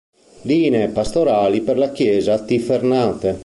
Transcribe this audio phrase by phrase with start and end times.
[0.45, 3.37] Linee pastorali per la Chiesa tifernate".